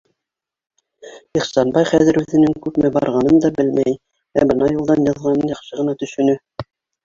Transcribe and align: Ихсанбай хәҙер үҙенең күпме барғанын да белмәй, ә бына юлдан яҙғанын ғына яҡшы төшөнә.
Ихсанбай 1.39 1.85
хәҙер 1.89 2.19
үҙенең 2.23 2.57
күпме 2.65 2.93
барғанын 2.97 3.45
да 3.45 3.53
белмәй, 3.61 3.95
ә 4.43 4.49
бына 4.55 4.73
юлдан 4.81 5.09
яҙғанын 5.15 5.47
ғына 5.47 5.55
яҡшы 5.57 5.99
төшөнә. 6.05 6.39